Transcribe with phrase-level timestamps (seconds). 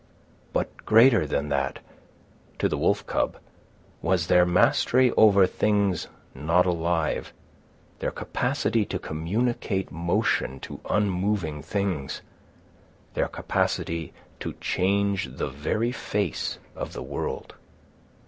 [0.51, 1.77] But greater than that,
[2.57, 3.37] to the wolf cub,
[4.01, 7.31] was their mastery over things not alive;
[7.99, 12.23] their capacity to communicate motion to unmoving things;
[13.13, 17.53] their capacity to change the very face of the world.